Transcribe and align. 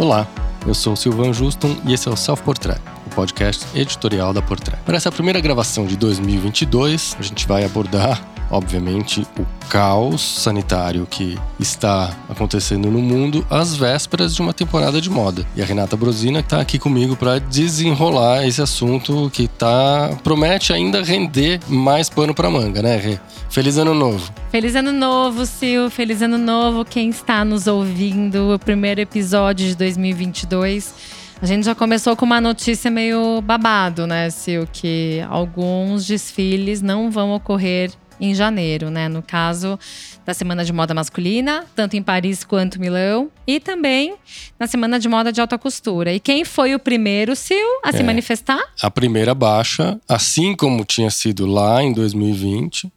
Olá, 0.00 0.26
eu 0.66 0.72
sou 0.72 0.96
Silvan 0.96 1.30
Juston 1.30 1.76
e 1.84 1.92
esse 1.92 2.08
é 2.08 2.10
o 2.10 2.16
Self 2.16 2.42
Portrait, 2.42 2.80
o 3.06 3.14
podcast 3.14 3.66
editorial 3.78 4.32
da 4.32 4.40
Portrait. 4.40 4.80
Para 4.82 4.96
essa 4.96 5.12
primeira 5.12 5.38
gravação 5.40 5.84
de 5.84 5.94
2022, 5.94 7.18
a 7.18 7.22
gente 7.22 7.46
vai 7.46 7.66
abordar 7.66 8.18
obviamente, 8.50 9.26
o 9.38 9.46
caos 9.68 10.20
sanitário 10.20 11.06
que 11.06 11.38
está 11.58 12.10
acontecendo 12.28 12.90
no 12.90 13.00
mundo 13.00 13.46
às 13.48 13.76
vésperas 13.76 14.34
de 14.34 14.42
uma 14.42 14.52
temporada 14.52 15.00
de 15.00 15.08
moda. 15.08 15.46
E 15.54 15.62
a 15.62 15.64
Renata 15.64 15.96
Brosina 15.96 16.40
está 16.40 16.60
aqui 16.60 16.78
comigo 16.78 17.14
para 17.16 17.38
desenrolar 17.38 18.46
esse 18.46 18.60
assunto 18.60 19.30
que 19.32 19.46
tá 19.46 20.10
promete 20.24 20.72
ainda 20.72 21.02
render 21.02 21.60
mais 21.68 22.08
pano 22.08 22.34
para 22.34 22.50
manga, 22.50 22.82
né, 22.82 22.96
Rê? 22.96 23.18
Feliz 23.48 23.78
ano 23.78 23.94
novo. 23.94 24.32
Feliz 24.50 24.74
ano 24.74 24.92
novo, 24.92 25.46
Sil. 25.46 25.90
Feliz 25.90 26.22
ano 26.22 26.38
novo 26.38 26.84
quem 26.84 27.10
está 27.10 27.44
nos 27.44 27.66
ouvindo. 27.66 28.54
O 28.54 28.58
primeiro 28.58 29.00
episódio 29.00 29.66
de 29.66 29.76
2022. 29.76 31.20
A 31.42 31.46
gente 31.46 31.64
já 31.64 31.74
começou 31.74 32.14
com 32.14 32.26
uma 32.26 32.40
notícia 32.40 32.90
meio 32.90 33.40
babado, 33.40 34.06
né, 34.06 34.28
Sil? 34.28 34.68
Que 34.70 35.24
alguns 35.28 36.06
desfiles 36.06 36.82
não 36.82 37.10
vão 37.10 37.32
ocorrer 37.32 37.90
em 38.20 38.34
janeiro, 38.34 38.90
né? 38.90 39.08
No 39.08 39.22
caso 39.22 39.78
da 40.24 40.34
Semana 40.34 40.64
de 40.64 40.72
Moda 40.72 40.92
Masculina, 40.94 41.64
tanto 41.74 41.96
em 41.96 42.02
Paris 42.02 42.44
quanto 42.44 42.80
Milão, 42.80 43.30
e 43.46 43.58
também 43.58 44.14
na 44.58 44.66
Semana 44.66 44.98
de 44.98 45.08
Moda 45.08 45.32
de 45.32 45.40
Alta 45.40 45.58
Costura. 45.58 46.12
E 46.12 46.20
quem 46.20 46.44
foi 46.44 46.74
o 46.74 46.78
primeiro, 46.78 47.34
Sil, 47.34 47.68
a 47.82 47.88
é, 47.88 47.92
se 47.92 48.02
manifestar? 48.02 48.60
A 48.82 48.90
primeira 48.90 49.34
baixa, 49.34 49.98
assim 50.08 50.54
como 50.54 50.84
tinha 50.84 51.10
sido 51.10 51.46
lá 51.46 51.82
em 51.82 51.92
2020, 51.92 52.92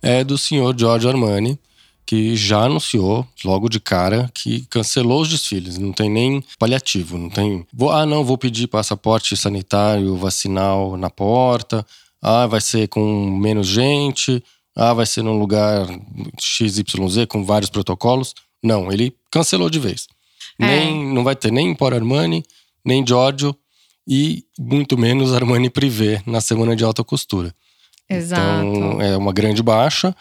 é 0.00 0.22
do 0.22 0.38
senhor 0.38 0.78
Giorgio 0.78 1.10
Armani, 1.10 1.58
que 2.08 2.34
já 2.36 2.62
anunciou 2.62 3.26
logo 3.44 3.68
de 3.68 3.78
cara 3.78 4.30
que 4.32 4.64
cancelou 4.70 5.20
os 5.20 5.28
desfiles. 5.28 5.76
Não 5.76 5.92
tem 5.92 6.08
nem 6.08 6.42
paliativo, 6.58 7.18
não 7.18 7.28
tem. 7.28 7.66
Vou, 7.70 7.90
ah, 7.90 8.06
não, 8.06 8.24
vou 8.24 8.38
pedir 8.38 8.66
passaporte 8.66 9.36
sanitário, 9.36 10.16
vacinal 10.16 10.96
na 10.96 11.10
porta. 11.10 11.84
Ah, 12.22 12.46
vai 12.46 12.62
ser 12.62 12.88
com 12.88 13.30
menos 13.30 13.66
gente. 13.66 14.42
Ah, 14.78 14.94
vai 14.94 15.04
ser 15.04 15.22
num 15.22 15.36
lugar 15.36 15.88
XYZ 16.40 16.84
com 17.28 17.44
vários 17.44 17.68
protocolos. 17.68 18.32
Não, 18.62 18.92
ele 18.92 19.12
cancelou 19.28 19.68
de 19.68 19.80
vez. 19.80 20.06
É. 20.56 20.66
Nem, 20.66 21.04
não 21.12 21.24
vai 21.24 21.34
ter 21.34 21.50
nem 21.50 21.74
Por 21.74 21.92
Armani, 21.92 22.44
nem 22.84 23.04
Giorgio 23.04 23.56
e 24.06 24.44
muito 24.56 24.96
menos 24.96 25.34
Armani 25.34 25.68
Privé 25.68 26.22
na 26.24 26.40
semana 26.40 26.76
de 26.76 26.84
alta 26.84 27.02
costura. 27.02 27.52
Exato. 28.08 28.64
Então 28.64 29.02
é 29.02 29.16
uma 29.16 29.32
grande 29.32 29.64
baixa. 29.64 30.14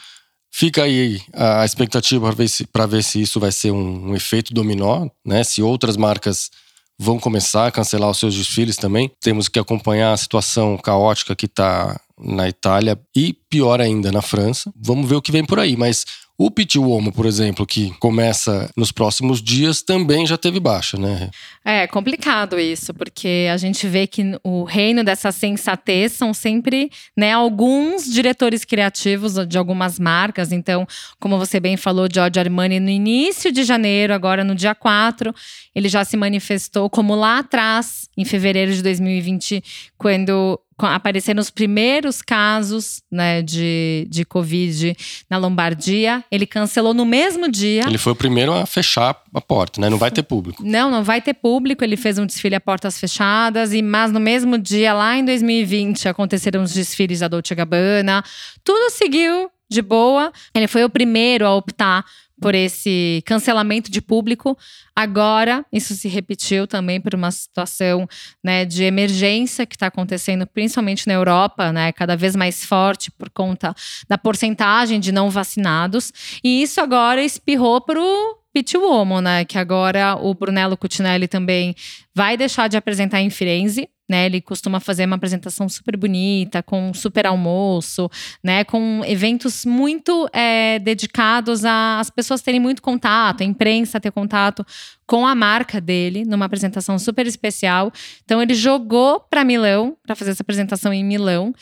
Fica 0.50 0.84
aí 0.84 1.22
a 1.34 1.64
expectativa 1.64 2.26
para 2.26 2.36
ver, 2.36 2.48
se, 2.48 2.68
ver 2.90 3.04
se 3.04 3.22
isso 3.22 3.40
vai 3.40 3.52
ser 3.52 3.70
um, 3.70 4.10
um 4.10 4.16
efeito 4.16 4.56
dominó, 4.56 5.08
né? 5.24 5.44
Se 5.44 5.62
outras 5.62 5.96
marcas 5.96 6.50
vão 6.98 7.20
começar 7.20 7.68
a 7.68 7.72
cancelar 7.72 8.10
os 8.10 8.18
seus 8.18 8.34
desfiles 8.34 8.76
também. 8.76 9.12
Temos 9.22 9.48
que 9.48 9.60
acompanhar 9.60 10.14
a 10.14 10.18
situação 10.18 10.78
caótica 10.78 11.36
que 11.36 11.46
está 11.46 12.00
na 12.20 12.48
Itália 12.48 13.00
e 13.16 13.34
pior 13.50 13.80
ainda 13.80 14.12
na 14.12 14.22
França. 14.22 14.72
Vamos 14.76 15.08
ver 15.08 15.16
o 15.16 15.22
que 15.22 15.32
vem 15.32 15.46
por 15.46 15.60
aí, 15.60 15.76
mas 15.76 16.06
o 16.40 16.52
Pit 16.52 16.78
Uomo, 16.78 17.12
por 17.12 17.26
exemplo, 17.26 17.66
que 17.66 17.90
começa 17.98 18.70
nos 18.78 18.92
próximos 18.92 19.42
dias, 19.42 19.82
também 19.82 20.24
já 20.28 20.38
teve 20.38 20.60
baixa, 20.60 20.96
né? 20.96 21.32
É 21.66 21.88
complicado 21.88 22.60
isso, 22.60 22.94
porque 22.94 23.48
a 23.52 23.58
gente 23.58 23.88
vê 23.88 24.06
que 24.06 24.22
o 24.44 24.64
reino 24.64 25.04
dessa 25.04 25.32
sensatez 25.32 26.12
são 26.12 26.36
sempre 26.36 26.92
né, 27.18 27.32
alguns 27.32 28.06
diretores 28.06 28.64
criativos 28.64 29.34
de 29.48 29.58
algumas 29.58 29.98
marcas. 29.98 30.52
Então, 30.52 30.88
como 31.20 31.40
você 31.40 31.60
bem 31.60 31.76
falou, 31.76 32.08
Giorgio 32.12 32.40
Armani 32.40 32.80
no 32.80 32.92
início 32.92 33.52
de 33.52 33.64
janeiro, 33.64 34.14
agora 34.14 34.44
no 34.44 34.54
dia 34.54 34.76
4, 34.76 35.34
ele 35.74 35.90
já 35.90 36.06
se 36.06 36.16
manifestou 36.16 36.88
como 36.88 37.16
lá 37.16 37.40
atrás, 37.40 38.08
em 38.16 38.24
fevereiro 38.24 38.72
de 38.72 38.84
2020, 38.84 39.64
quando 39.98 40.60
apareceram 40.86 41.40
os 41.40 41.50
primeiros 41.50 42.22
casos 42.22 43.02
né, 43.12 43.42
de, 43.42 44.08
de 44.10 44.24
Covid 44.24 44.96
na 45.30 45.38
Lombardia. 45.38 46.24
Ele 46.30 46.46
cancelou 46.46 46.94
no 46.94 47.06
mesmo 47.06 47.50
dia. 47.50 47.84
Ele 47.88 47.98
foi 47.98 48.14
o 48.14 48.16
primeiro 48.16 48.54
a 48.54 48.66
fechar 48.66 49.20
a 49.34 49.42
porta, 49.42 49.82
né? 49.82 49.90
Não 49.90 49.98
vai 49.98 50.12
ter 50.12 50.24
público. 50.24 50.64
Não, 50.64 50.92
não 50.92 51.04
vai 51.04 51.22
ter 51.22 51.34
público. 51.34 51.84
Ele 51.84 51.98
fez 51.98 52.20
um 52.20 52.26
desfile 52.26 52.56
a 52.56 52.62
portas 52.62 53.00
fechadas. 53.00 53.74
e 53.74 53.82
Mas 53.82 54.12
no 54.12 54.20
mesmo 54.20 54.58
dia, 54.58 54.94
lá 54.94 55.18
em 55.18 55.26
2020, 55.26 56.08
aconteceram 56.08 56.62
os 56.62 56.74
desfiles 56.74 57.20
da 57.20 57.28
Dolce 57.28 57.56
Gabbana. 57.56 58.24
Tudo 58.64 58.92
seguiu 58.92 59.50
de 59.70 59.82
boa. 59.82 60.32
Ele 60.54 60.68
foi 60.68 60.84
o 60.84 60.90
primeiro 60.90 61.46
a 61.46 61.56
optar 61.56 62.06
por 62.40 62.54
esse 62.54 63.22
cancelamento 63.26 63.90
de 63.90 64.02
público. 64.02 64.58
Agora, 64.96 65.66
isso 65.72 65.94
se 65.96 66.08
repetiu 66.08 66.68
também 66.68 67.02
por 67.02 67.16
uma 67.16 67.32
situação 67.32 68.08
né, 68.44 68.66
de 68.66 68.84
emergência 68.84 69.66
que 69.66 69.76
está 69.76 69.88
acontecendo, 69.88 70.46
principalmente 70.46 71.08
na 71.08 71.14
Europa, 71.14 71.72
né, 71.72 71.92
cada 71.92 72.16
vez 72.16 72.36
mais 72.36 72.64
forte 72.64 73.12
por 73.12 73.30
conta 73.30 73.76
da 74.08 74.18
porcentagem 74.18 75.00
de 75.00 75.12
não 75.12 75.30
vacinados. 75.30 76.12
E 76.44 76.62
isso 76.62 76.80
agora 76.80 77.24
espirrou 77.24 77.82
para 77.82 78.02
o 78.02 78.38
Pit 78.54 78.76
Uomo, 78.78 79.22
né, 79.22 79.46
que 79.46 79.58
agora 79.58 80.16
o 80.16 80.34
Brunello 80.34 80.78
Cucinelli 80.78 81.28
também 81.28 81.76
vai 82.16 82.36
deixar 82.38 82.68
de 82.68 82.78
apresentar 82.78 83.22
em 83.22 83.30
Firenze, 83.30 83.88
né? 84.08 84.26
Ele 84.26 84.42
costuma 84.42 84.80
fazer 84.80 85.06
uma 85.06 85.16
apresentação 85.16 85.68
super 85.68 85.98
bonita, 85.98 86.64
com 86.64 86.94
super 86.94 87.26
almoço, 87.26 88.10
né? 88.44 88.64
Com 88.64 89.02
eventos 89.06 89.66
muito 89.66 90.30
é, 90.34 90.80
dedicados 90.80 91.66
às 91.66 92.10
pessoas 92.10 92.42
terem 92.42 92.60
muito 92.60 92.82
contato, 92.82 93.42
a 93.42 93.46
imprensa 93.46 94.00
ter 94.00 94.12
contato 94.12 94.66
com 95.08 95.26
a 95.26 95.34
marca 95.34 95.80
dele, 95.80 96.26
numa 96.26 96.46
apresentação 96.46 97.00
super 97.00 97.26
especial. 97.26 97.92
Então 98.26 98.42
ele 98.42 98.54
jogou 98.54 99.22
para 99.22 99.46
Milão, 99.46 99.96
para 100.06 100.16
fazer 100.16 100.32
essa 100.32 100.44
apresentação 100.44 100.94
em 100.94 101.04
Milão. 101.04 101.54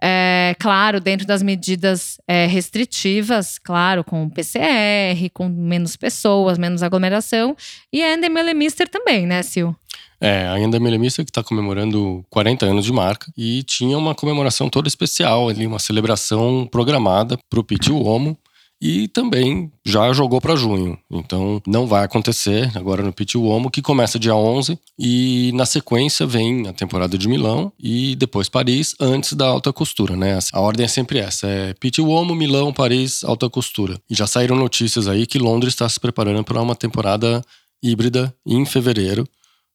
É, 0.00 0.54
claro, 0.58 1.00
dentro 1.00 1.26
das 1.26 1.42
medidas 1.42 2.18
é, 2.28 2.46
restritivas, 2.46 3.58
claro, 3.58 4.04
com 4.04 4.28
PCR, 4.28 5.30
com 5.32 5.48
menos 5.48 5.96
pessoas, 5.96 6.58
menos 6.58 6.82
aglomeração. 6.82 7.56
E 7.90 8.02
a 8.02 8.12
Endemele 8.14 8.52
Mister 8.52 8.86
também, 8.86 9.26
né, 9.26 9.42
Sil? 9.48 9.79
É, 10.20 10.46
a 10.48 10.60
Enda 10.60 10.78
Melemista 10.78 11.24
que 11.24 11.30
está 11.30 11.42
comemorando 11.42 12.24
40 12.28 12.66
anos 12.66 12.84
de 12.84 12.92
marca 12.92 13.32
e 13.36 13.62
tinha 13.62 13.96
uma 13.96 14.14
comemoração 14.14 14.68
toda 14.68 14.86
especial 14.86 15.48
ali, 15.48 15.66
uma 15.66 15.78
celebração 15.78 16.68
programada 16.70 17.38
para 17.48 17.58
o 17.60 17.64
Pit 17.64 17.90
Uomo 17.90 18.36
e 18.80 19.08
também 19.08 19.70
já 19.84 20.10
jogou 20.12 20.40
para 20.40 20.56
junho. 20.56 20.98
Então 21.10 21.60
não 21.66 21.86
vai 21.86 22.04
acontecer 22.04 22.70
agora 22.74 23.02
no 23.02 23.12
Pit 23.12 23.36
Uomo, 23.36 23.70
que 23.70 23.82
começa 23.82 24.18
dia 24.18 24.34
11 24.34 24.78
e 24.98 25.52
na 25.54 25.66
sequência 25.66 26.26
vem 26.26 26.66
a 26.66 26.72
temporada 26.72 27.18
de 27.18 27.28
Milão 27.28 27.70
e 27.78 28.16
depois 28.16 28.48
Paris 28.48 28.94
antes 28.98 29.34
da 29.34 29.46
alta 29.46 29.72
costura, 29.72 30.16
né? 30.16 30.38
A 30.52 30.60
ordem 30.60 30.84
é 30.84 30.88
sempre 30.88 31.18
essa, 31.18 31.46
é 31.46 31.74
Pit 31.74 32.00
Uomo, 32.00 32.34
Milão, 32.34 32.72
Paris, 32.72 33.22
alta 33.22 33.50
costura. 33.50 34.00
E 34.08 34.14
já 34.14 34.26
saíram 34.26 34.56
notícias 34.56 35.06
aí 35.06 35.26
que 35.26 35.38
Londres 35.38 35.74
está 35.74 35.88
se 35.88 36.00
preparando 36.00 36.42
para 36.42 36.62
uma 36.62 36.74
temporada 36.74 37.44
híbrida 37.82 38.34
em 38.46 38.64
fevereiro 38.64 39.28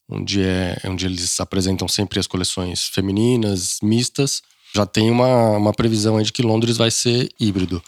onde, 0.09 0.41
é, 0.41 0.77
onde 0.85 1.05
eles 1.05 1.39
apresentam 1.39 1.87
sempre 1.87 2.19
as 2.19 2.27
coleções 2.27 2.85
femininas, 2.85 3.77
mistas. 3.81 4.41
Já 4.73 4.85
tem 4.85 5.09
uma, 5.09 5.57
uma 5.57 5.73
previsão 5.73 6.17
aí 6.17 6.23
de 6.23 6.33
que 6.33 6.41
Londres 6.41 6.77
vai 6.77 6.91
ser 6.91 7.29
híbrido. 7.39 7.81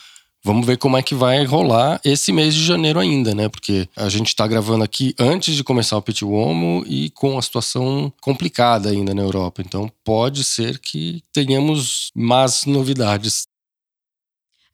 Vamos 0.44 0.66
ver 0.66 0.77
como 0.77 0.95
é 0.95 1.03
que 1.03 1.13
vai 1.13 1.44
rolar 1.44 2.00
esse 2.06 2.31
mês 2.31 2.56
de 2.56 2.63
janeiro 2.63 3.00
ainda, 3.00 3.35
né? 3.35 3.50
Porque 3.50 3.89
a 3.95 4.07
gente 4.07 4.27
está 4.27 4.47
gravando 4.47 4.83
aqui 4.83 5.13
antes 5.19 5.56
de 5.56 5.63
começar 5.63 5.97
o 5.97 6.01
Pit 6.01 6.23
Uomo 6.23 6.85
e 6.88 7.09
com 7.09 7.38
a 7.38 7.41
situação 7.41 8.13
complicada 8.22 8.89
ainda 8.89 9.13
na 9.13 9.22
Europa. 9.22 9.61
Então 9.61 9.91
pode 10.06 10.45
ser 10.45 10.79
que 10.79 11.22
tenhamos 11.33 12.11
más 12.16 12.65
novidades 12.65 13.45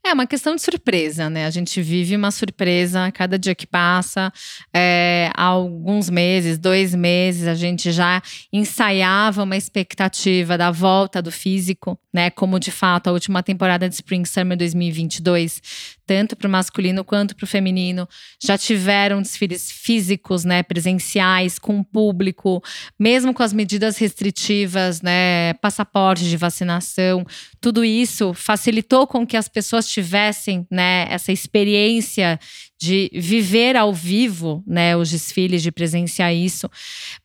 é 0.05 0.13
uma 0.13 0.27
questão 0.27 0.55
de 0.55 0.61
surpresa, 0.61 1.29
né? 1.29 1.45
A 1.45 1.49
gente 1.49 1.81
vive 1.81 2.15
uma 2.15 2.29
surpresa 2.29 3.05
a 3.05 3.11
cada 3.11 3.39
dia 3.39 3.55
que 3.55 3.65
passa. 3.65 4.31
É, 4.73 5.31
há 5.33 5.45
alguns 5.45 6.09
meses, 6.09 6.57
dois 6.57 6.93
meses, 6.93 7.47
a 7.47 7.55
gente 7.55 7.91
já 7.91 8.21
ensaiava 8.51 9.43
uma 9.43 9.55
expectativa 9.55 10.57
da 10.57 10.71
volta 10.71 11.21
do 11.21 11.31
físico, 11.31 11.97
né? 12.13 12.29
Como 12.29 12.59
de 12.59 12.69
fato 12.69 13.07
a 13.07 13.13
última 13.13 13.41
temporada 13.41 13.87
de 13.87 13.95
Spring 13.95 14.25
Summer 14.25 14.57
2022 14.57 15.61
tanto 16.05 16.35
para 16.35 16.47
o 16.47 16.51
masculino 16.51 17.03
quanto 17.03 17.35
para 17.35 17.45
o 17.45 17.47
feminino, 17.47 18.07
já 18.41 18.57
tiveram 18.57 19.21
desfiles 19.21 19.71
físicos, 19.71 20.43
né, 20.43 20.61
presenciais, 20.61 21.57
com 21.57 21.83
público, 21.83 22.61
mesmo 22.99 23.33
com 23.33 23.43
as 23.43 23.53
medidas 23.53 23.97
restritivas, 23.97 25.01
né, 25.01 25.53
passaporte 25.55 26.25
de 26.25 26.37
vacinação, 26.37 27.25
tudo 27.61 27.83
isso 27.85 28.33
facilitou 28.33 29.07
com 29.07 29.25
que 29.25 29.37
as 29.37 29.47
pessoas 29.47 29.87
tivessem, 29.93 30.65
né, 30.71 31.05
essa 31.09 31.31
experiência 31.31 32.39
de 32.83 33.09
viver 33.13 33.77
ao 33.77 33.93
vivo, 33.93 34.61
né, 34.67 34.97
os 34.97 35.09
desfiles, 35.09 35.63
de 35.63 35.71
presenciar 35.71 36.33
isso. 36.33 36.69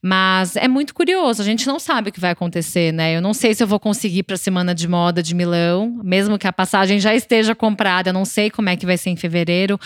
Mas 0.01 0.55
é 0.55 0.69
muito 0.69 0.93
curioso, 0.93 1.41
a 1.41 1.45
gente 1.45 1.67
não 1.67 1.77
sabe 1.79 2.09
o 2.09 2.13
que 2.13 2.19
vai 2.19 2.31
acontecer, 2.31 2.93
né? 2.93 3.17
Eu 3.17 3.21
não 3.21 3.33
sei 3.33 3.53
se 3.53 3.61
eu 3.61 3.67
vou 3.67 3.77
conseguir 3.77 4.23
para 4.23 4.35
a 4.35 4.37
semana 4.37 4.73
de 4.73 4.87
moda 4.87 5.21
de 5.21 5.35
Milão, 5.35 5.99
mesmo 6.01 6.39
que 6.39 6.47
a 6.47 6.53
passagem 6.53 6.97
já 6.97 7.13
esteja 7.13 7.53
comprada, 7.53 8.09
eu 8.09 8.13
não 8.13 8.23
sei 8.23 8.49
como 8.49 8.69
é 8.69 8.77
que 8.77 8.85
vai 8.85 8.97
ser 8.97 9.09
em 9.09 9.17
fevereiro, 9.17 9.77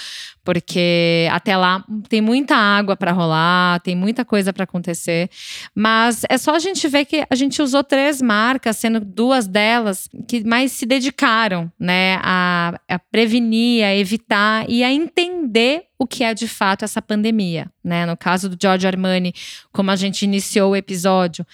porque 0.43 1.27
até 1.31 1.57
lá 1.57 1.83
tem 2.07 2.21
muita 2.21 2.55
água 2.55 2.95
para 2.95 3.11
rolar, 3.11 3.79
tem 3.79 3.95
muita 3.95 4.23
coisa 4.23 4.53
para 4.53 4.65
acontecer. 4.65 5.27
Mas 5.73 6.21
é 6.29 6.37
só 6.37 6.53
a 6.53 6.59
gente 6.59 6.87
ver 6.87 7.05
que 7.05 7.25
a 7.27 7.35
gente 7.35 7.63
usou 7.63 7.83
três 7.83 8.21
marcas, 8.21 8.77
sendo 8.77 8.99
duas 8.99 9.47
delas 9.47 10.07
que 10.27 10.43
mais 10.43 10.71
se 10.71 10.85
dedicaram, 10.85 11.71
né, 11.79 12.19
a, 12.21 12.79
a 12.87 12.99
prevenir, 12.99 13.83
a 13.83 13.95
evitar 13.95 14.69
e 14.69 14.83
a 14.83 14.91
entender 14.91 15.62
o 15.97 16.05
que 16.05 16.23
é 16.23 16.33
de 16.33 16.47
fato 16.47 16.83
essa 16.83 17.01
pandemia, 17.01 17.71
né? 17.83 18.05
No 18.05 18.17
caso 18.17 18.49
do 18.49 18.57
Giorgio 18.61 18.87
Armani, 18.87 19.33
como 19.71 19.91
a 19.91 19.95
gente 19.95 20.23
iniciou 20.23 20.71
o 20.71 20.75
episódio, 20.75 21.45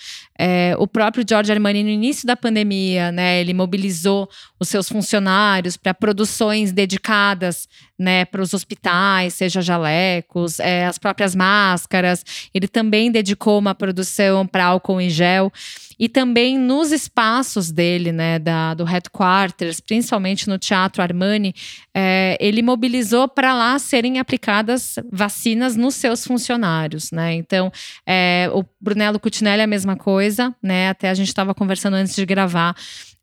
é, 0.41 0.73
o 0.79 0.87
próprio 0.87 1.25
Giorgio 1.27 1.53
Armani 1.53 1.83
no 1.83 1.89
início 1.89 2.25
da 2.25 2.37
pandemia, 2.37 3.11
né? 3.11 3.41
Ele 3.41 3.53
mobilizou 3.53 4.29
os 4.57 4.69
seus 4.69 4.87
funcionários 4.87 5.75
para 5.75 5.93
produções 5.93 6.71
dedicadas, 6.71 7.67
né? 7.99 8.23
Para 8.23 8.41
os 8.41 8.53
hospitais, 8.53 9.33
seja 9.33 9.61
jalecos, 9.61 10.61
é, 10.61 10.85
as 10.85 10.97
próprias 10.97 11.35
máscaras. 11.35 12.23
Ele 12.53 12.69
também 12.69 13.11
dedicou 13.11 13.59
uma 13.59 13.75
produção 13.75 14.47
para 14.47 14.63
álcool 14.63 15.01
em 15.01 15.09
gel 15.09 15.51
e 15.99 16.07
também 16.07 16.57
nos 16.57 16.93
espaços 16.93 17.69
dele, 17.69 18.13
né, 18.13 18.39
da, 18.39 18.73
do 18.73 18.85
headquarters, 18.85 19.81
principalmente 19.81 20.47
no 20.47 20.57
Teatro 20.57 21.03
Armani, 21.03 21.53
é, 21.93 22.37
ele 22.39 22.61
mobilizou 22.61 23.27
para 23.27 23.53
lá 23.53 23.77
serem 23.77 24.17
aplicadas 24.17 24.95
vacinas 25.11 25.75
nos 25.75 25.95
seus 25.95 26.25
funcionários, 26.25 27.11
né? 27.11 27.33
Então, 27.33 27.69
é, 28.07 28.49
o 28.53 28.63
Brunello 28.79 29.19
Cucinelli 29.19 29.59
é 29.59 29.65
a 29.65 29.67
mesma 29.67 29.97
coisa, 29.97 30.28
né? 30.61 30.89
Até 30.89 31.09
a 31.09 31.13
gente 31.13 31.27
estava 31.27 31.53
conversando 31.53 31.95
antes 31.95 32.15
de 32.15 32.25
gravar. 32.25 32.75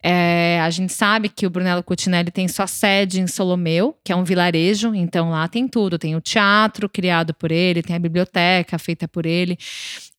É, 0.02 0.60
a 0.62 0.70
gente 0.70 0.92
sabe 0.92 1.28
que 1.28 1.46
o 1.46 1.50
Brunello 1.50 1.82
Cucinelli 1.82 2.30
tem 2.30 2.46
sua 2.46 2.66
sede 2.66 3.20
em 3.20 3.26
Solomeu, 3.26 3.96
que 4.04 4.12
é 4.12 4.16
um 4.16 4.24
vilarejo, 4.24 4.94
então 4.94 5.30
lá 5.30 5.48
tem 5.48 5.66
tudo. 5.66 5.98
Tem 5.98 6.14
o 6.14 6.20
teatro 6.20 6.88
criado 6.88 7.34
por 7.34 7.50
ele, 7.50 7.82
tem 7.82 7.96
a 7.96 7.98
biblioteca 7.98 8.78
feita 8.78 9.08
por 9.08 9.26
ele. 9.26 9.58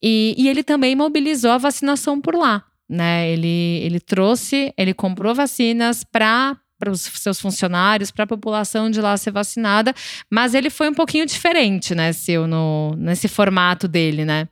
E, 0.02 0.34
e 0.36 0.48
ele 0.48 0.62
também 0.62 0.94
mobilizou 0.94 1.50
a 1.50 1.58
vacinação 1.58 2.20
por 2.20 2.34
lá. 2.34 2.64
Né? 2.88 3.30
Ele, 3.30 3.80
ele 3.82 4.00
trouxe, 4.00 4.72
ele 4.76 4.94
comprou 4.94 5.34
vacinas 5.34 6.04
para 6.04 6.56
para 6.78 6.92
os 6.92 7.00
seus 7.00 7.40
funcionários, 7.40 8.12
para 8.12 8.22
a 8.22 8.26
população 8.26 8.88
de 8.88 9.00
lá 9.00 9.16
ser 9.16 9.32
vacinada, 9.32 9.92
mas 10.30 10.54
ele 10.54 10.70
foi 10.70 10.88
um 10.88 10.94
pouquinho 10.94 11.26
diferente, 11.26 11.92
né, 11.92 12.12
Sil, 12.14 12.46
no, 12.46 12.94
nesse 12.96 13.26
formato 13.26 13.88
dele, 13.88 14.24
né? 14.24 14.46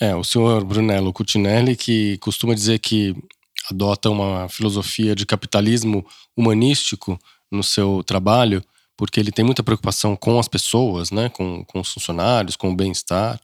É, 0.00 0.16
o 0.16 0.24
senhor 0.24 0.64
Brunello 0.64 1.12
Cucinelli, 1.12 1.76
que 1.76 2.16
costuma 2.18 2.54
dizer 2.54 2.78
que 2.78 3.14
adota 3.70 4.08
uma 4.08 4.48
filosofia 4.48 5.14
de 5.14 5.26
capitalismo 5.26 6.04
humanístico 6.34 7.18
no 7.50 7.62
seu 7.62 8.02
trabalho, 8.04 8.64
porque 8.96 9.20
ele 9.20 9.30
tem 9.30 9.44
muita 9.44 9.62
preocupação 9.62 10.16
com 10.16 10.38
as 10.38 10.48
pessoas, 10.48 11.10
né, 11.10 11.28
com, 11.28 11.64
com 11.64 11.80
os 11.80 11.92
funcionários, 11.92 12.56
com 12.56 12.70
o 12.70 12.76
bem-estar, 12.76 13.38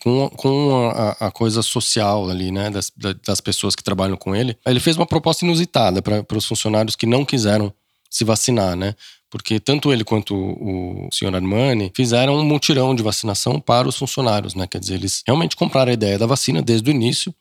com, 0.00 0.30
com 0.30 0.90
a, 0.94 1.26
a, 1.26 1.30
coisa 1.30 1.62
social 1.62 2.30
ali, 2.30 2.50
né, 2.50 2.70
das, 2.70 2.90
das 3.26 3.40
pessoas 3.40 3.76
que 3.76 3.82
trabalham 3.84 4.16
com 4.16 4.34
ele. 4.34 4.56
Ele 4.66 4.80
fez 4.80 4.96
uma 4.96 5.06
proposta 5.06 5.44
inusitada 5.44 6.00
para 6.00 6.36
os 6.36 6.46
funcionários 6.46 6.96
que 6.96 7.06
não 7.06 7.24
quiseram 7.24 7.72
se 8.08 8.24
vacinar, 8.24 8.74
né? 8.74 8.94
Porque 9.30 9.60
tanto 9.60 9.92
ele 9.92 10.02
quanto 10.02 10.34
o, 10.34 11.08
senhor 11.12 11.34
Armani 11.34 11.92
fizeram 11.94 12.34
um 12.34 12.44
mutirão 12.44 12.94
de 12.94 13.02
vacinação 13.02 13.60
para 13.60 13.88
os 13.88 13.96
funcionários, 13.96 14.54
né? 14.54 14.66
Quer 14.66 14.80
dizer, 14.80 14.94
eles 14.94 15.22
realmente 15.24 15.54
compraram 15.54 15.90
a 15.90 15.94
ideia 15.94 16.18
da 16.18 16.26
vacina 16.26 16.60
desde 16.60 16.90
o 16.90 16.92
início 16.92 17.32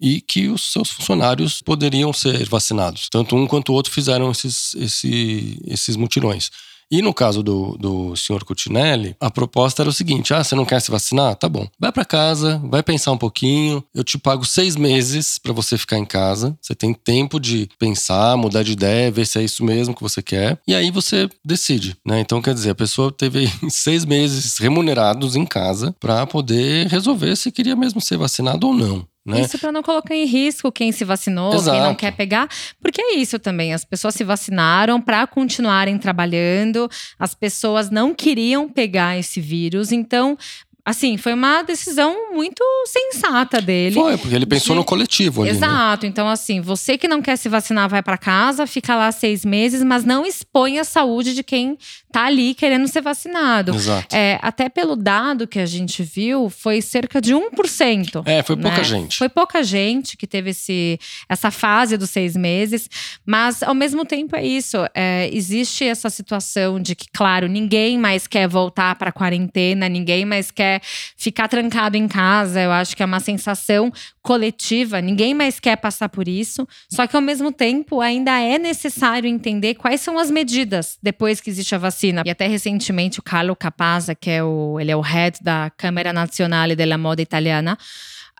e 0.00 0.20
que 0.20 0.48
os 0.48 0.72
seus 0.72 0.90
funcionários 0.90 1.60
poderiam 1.62 2.12
ser 2.12 2.46
vacinados. 2.48 3.08
Tanto 3.10 3.36
um 3.36 3.46
quanto 3.46 3.70
o 3.70 3.74
outro 3.74 3.92
fizeram 3.92 4.30
esses, 4.30 4.74
esse, 4.74 5.58
esses 5.66 5.96
mutirões. 5.96 6.50
E 6.90 7.00
no 7.00 7.14
caso 7.14 7.42
do, 7.42 7.76
do 7.78 8.16
senhor 8.16 8.44
Cutinelli, 8.44 9.14
a 9.20 9.30
proposta 9.30 9.82
era 9.82 9.88
o 9.88 9.92
seguinte: 9.92 10.34
ah, 10.34 10.42
você 10.42 10.54
não 10.54 10.64
quer 10.64 10.80
se 10.80 10.90
vacinar? 10.90 11.36
Tá 11.36 11.48
bom. 11.48 11.68
Vai 11.78 11.92
para 11.92 12.04
casa, 12.04 12.60
vai 12.64 12.82
pensar 12.82 13.12
um 13.12 13.18
pouquinho. 13.18 13.82
Eu 13.94 14.02
te 14.02 14.18
pago 14.18 14.44
seis 14.44 14.74
meses 14.74 15.38
para 15.38 15.52
você 15.52 15.78
ficar 15.78 15.98
em 15.98 16.04
casa. 16.04 16.56
Você 16.60 16.74
tem 16.74 16.92
tempo 16.92 17.38
de 17.38 17.68
pensar, 17.78 18.36
mudar 18.36 18.62
de 18.62 18.72
ideia, 18.72 19.10
ver 19.10 19.26
se 19.26 19.38
é 19.38 19.42
isso 19.42 19.64
mesmo 19.64 19.94
que 19.94 20.02
você 20.02 20.20
quer. 20.20 20.58
E 20.66 20.74
aí 20.74 20.90
você 20.90 21.28
decide, 21.44 21.96
né? 22.04 22.20
Então, 22.20 22.42
quer 22.42 22.54
dizer, 22.54 22.70
a 22.70 22.74
pessoa 22.74 23.12
teve 23.12 23.48
seis 23.70 24.04
meses 24.04 24.58
remunerados 24.58 25.36
em 25.36 25.46
casa 25.46 25.94
para 26.00 26.26
poder 26.26 26.88
resolver 26.88 27.36
se 27.36 27.52
queria 27.52 27.76
mesmo 27.76 28.00
ser 28.00 28.16
vacinado 28.16 28.66
ou 28.66 28.74
não. 28.74 29.06
Né? 29.30 29.40
Isso 29.40 29.58
para 29.58 29.72
não 29.72 29.82
colocar 29.82 30.14
em 30.14 30.24
risco 30.24 30.70
quem 30.70 30.92
se 30.92 31.04
vacinou, 31.04 31.54
Exato. 31.54 31.76
quem 31.76 31.80
não 31.86 31.94
quer 31.94 32.12
pegar, 32.12 32.48
porque 32.80 33.00
é 33.00 33.14
isso 33.16 33.38
também. 33.38 33.72
As 33.72 33.84
pessoas 33.84 34.14
se 34.14 34.24
vacinaram 34.24 35.00
para 35.00 35.26
continuarem 35.26 35.98
trabalhando, 35.98 36.88
as 37.18 37.34
pessoas 37.34 37.90
não 37.90 38.14
queriam 38.14 38.68
pegar 38.68 39.18
esse 39.18 39.40
vírus, 39.40 39.92
então 39.92 40.36
assim, 40.84 41.16
foi 41.16 41.34
uma 41.34 41.62
decisão 41.62 42.32
muito 42.32 42.62
sensata 42.86 43.60
dele. 43.60 43.94
Foi, 43.94 44.16
porque 44.16 44.34
ele 44.34 44.46
pensou 44.46 44.74
de... 44.74 44.78
no 44.78 44.84
coletivo 44.84 45.42
ali, 45.42 45.50
né? 45.50 45.56
Exato. 45.56 46.04
Né? 46.04 46.08
Então, 46.10 46.28
assim, 46.28 46.60
você 46.60 46.96
que 46.96 47.08
não 47.08 47.20
quer 47.20 47.36
se 47.36 47.48
vacinar 47.48 47.88
vai 47.88 48.02
para 48.02 48.16
casa, 48.16 48.66
fica 48.66 48.96
lá 48.96 49.10
seis 49.12 49.44
meses, 49.44 49.82
mas 49.82 50.04
não 50.04 50.24
expõe 50.24 50.78
a 50.78 50.84
saúde 50.84 51.34
de 51.34 51.42
quem 51.42 51.76
tá 52.12 52.24
ali 52.24 52.54
querendo 52.54 52.88
ser 52.88 53.00
vacinado. 53.00 53.74
Exato. 53.74 54.14
É, 54.14 54.38
até 54.42 54.68
pelo 54.68 54.96
dado 54.96 55.46
que 55.46 55.58
a 55.58 55.66
gente 55.66 56.02
viu, 56.02 56.50
foi 56.50 56.80
cerca 56.80 57.20
de 57.20 57.34
1%. 57.34 58.22
É, 58.26 58.42
foi 58.42 58.56
pouca 58.56 58.78
né? 58.78 58.84
gente. 58.84 59.18
Foi 59.18 59.28
pouca 59.28 59.62
gente 59.62 60.16
que 60.16 60.26
teve 60.26 60.50
esse, 60.50 60.98
essa 61.28 61.50
fase 61.50 61.96
dos 61.96 62.10
seis 62.10 62.36
meses, 62.36 62.88
mas 63.24 63.62
ao 63.62 63.74
mesmo 63.74 64.04
tempo 64.04 64.36
é 64.36 64.44
isso. 64.44 64.78
É, 64.94 65.28
existe 65.32 65.84
essa 65.84 66.10
situação 66.10 66.80
de 66.80 66.94
que, 66.94 67.06
claro, 67.12 67.48
ninguém 67.48 67.98
mais 67.98 68.26
quer 68.26 68.48
voltar 68.48 68.94
para 68.96 69.12
quarentena, 69.12 69.88
ninguém 69.88 70.24
mais 70.24 70.50
quer 70.50 70.69
ficar 71.16 71.48
trancado 71.48 71.96
em 71.96 72.06
casa. 72.06 72.60
Eu 72.60 72.70
acho 72.70 72.96
que 72.96 73.02
é 73.02 73.06
uma 73.06 73.18
sensação 73.18 73.92
coletiva, 74.22 75.00
ninguém 75.00 75.32
mais 75.32 75.58
quer 75.58 75.76
passar 75.76 76.08
por 76.08 76.28
isso. 76.28 76.68
Só 76.88 77.06
que 77.06 77.16
ao 77.16 77.22
mesmo 77.22 77.50
tempo 77.50 78.00
ainda 78.00 78.38
é 78.38 78.58
necessário 78.58 79.28
entender 79.28 79.74
quais 79.74 80.00
são 80.00 80.18
as 80.18 80.30
medidas 80.30 80.98
depois 81.02 81.40
que 81.40 81.50
existe 81.50 81.74
a 81.74 81.78
vacina. 81.78 82.22
E 82.24 82.30
até 82.30 82.46
recentemente 82.46 83.18
o 83.18 83.22
Carlo 83.22 83.56
Capazza, 83.56 84.14
que 84.14 84.30
é 84.30 84.44
o, 84.44 84.78
ele 84.78 84.90
é 84.90 84.96
o 84.96 85.00
head 85.00 85.38
da 85.40 85.70
Câmara 85.76 86.12
Nazionale 86.12 86.76
della 86.76 86.98
Moda 86.98 87.22
Italiana, 87.22 87.76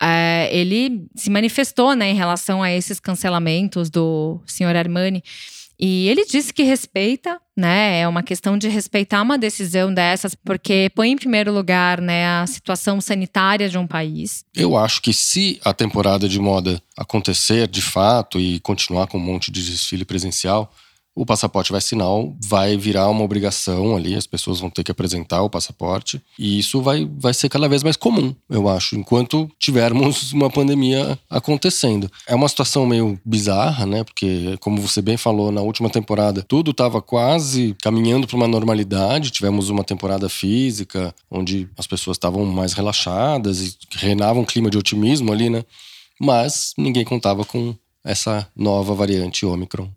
é, 0.01 0.49
ele 0.51 1.07
se 1.15 1.29
manifestou 1.31 1.95
né, 1.95 2.11
em 2.11 2.15
relação 2.15 2.63
a 2.63 2.73
esses 2.73 2.99
cancelamentos 2.99 3.91
do 3.91 4.41
senhor 4.47 4.75
Armani. 4.75 5.23
E 5.81 6.09
ele 6.09 6.27
disse 6.27 6.53
que 6.53 6.63
respeita, 6.63 7.41
né? 7.57 8.01
É 8.01 8.09
uma 8.09 8.23
questão 8.23 8.59
de 8.59 8.69
respeitar 8.69 9.23
uma 9.23 9.39
decisão 9.39 9.93
dessas, 9.93 10.35
porque 10.35 10.91
põe 10.95 11.11
em 11.11 11.17
primeiro 11.17 11.51
lugar, 11.53 12.03
né, 12.03 12.27
a 12.27 12.47
situação 12.47 13.01
sanitária 13.01 13.67
de 13.67 13.79
um 13.79 13.87
país. 13.87 14.45
Eu 14.55 14.77
acho 14.77 15.01
que 15.01 15.15
se 15.15 15.59
a 15.65 15.73
temporada 15.73 16.29
de 16.29 16.39
moda 16.39 16.83
acontecer 16.99 17.67
de 17.67 17.81
fato 17.81 18.39
e 18.39 18.61
continuar 18.61 19.07
com 19.07 19.17
um 19.17 19.23
monte 19.23 19.51
de 19.51 19.65
desfile 19.65 20.05
presencial, 20.05 20.71
o 21.15 21.27
passaporte 21.27 21.73
vacinal 21.73 22.35
vai 22.43 22.77
virar 22.77 23.09
uma 23.09 23.25
obrigação 23.25 23.97
ali, 23.97 24.15
as 24.15 24.27
pessoas 24.27 24.61
vão 24.61 24.71
ter 24.71 24.85
que 24.85 24.91
apresentar 24.91 25.43
o 25.43 25.51
passaporte, 25.51 26.23
e 26.39 26.59
isso 26.59 26.81
vai, 26.81 27.09
vai 27.19 27.35
ser 27.35 27.49
cada 27.49 27.69
vez 27.69 27.83
mais 27.83 27.97
comum, 27.97 28.35
eu 28.49 28.69
acho, 28.69 28.97
enquanto 28.97 29.51
tivermos 29.59 30.33
uma 30.35 30.51
pandemia 30.51 31.19
acontecendo. 31.29 32.11
É 32.27 32.35
uma 32.35 32.49
situação 32.49 32.87
meio 32.87 33.21
bizarra, 33.25 33.85
né? 33.85 34.05
Porque, 34.05 34.57
como 34.61 34.81
você 34.81 35.03
bem 35.03 35.17
falou, 35.17 35.51
na 35.51 35.61
última 35.61 35.91
temporada 35.91 36.43
tudo 36.43 36.71
estava 36.71 37.03
quase 37.03 37.77
caminhando 37.83 38.27
para 38.27 38.37
uma 38.37 38.49
normalidade, 38.49 39.31
tivemos 39.31 39.69
uma 39.69 39.85
temporada 39.85 40.29
física, 40.29 41.15
onde 41.31 41.69
as 41.77 41.87
pessoas 41.87 42.17
estavam 42.17 42.45
mais 42.47 42.73
relaxadas 42.73 43.61
e 43.61 43.77
reinava 43.97 44.39
um 44.39 44.45
clima 44.45 44.71
de 44.71 44.79
otimismo 44.79 45.33
ali, 45.33 45.51
né? 45.51 45.65
Mas 46.21 46.73
ninguém 46.77 47.05
contava 47.05 47.45
com 47.45 47.75
essa 48.05 48.47
nova 48.57 48.95
variante 48.95 49.45
Omicron. 49.47 49.89